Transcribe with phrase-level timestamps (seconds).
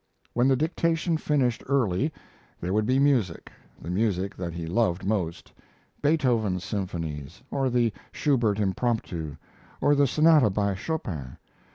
[0.33, 2.11] When the dictation finished early,
[2.59, 5.53] there would be music the music that he loved most
[6.01, 9.37] Beethoven's symphonies, or the Schubert impromptu,
[9.79, 11.37] or the sonata by Chopin.